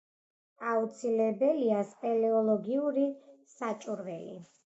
[0.69, 3.05] აუცილებელია სპელეოლოგიური
[3.59, 4.35] საჭურველი.